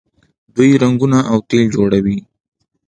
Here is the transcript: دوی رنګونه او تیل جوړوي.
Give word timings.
دوی 0.55 0.71
رنګونه 0.81 1.19
او 1.31 1.37
تیل 1.49 1.65
جوړوي. 1.75 2.17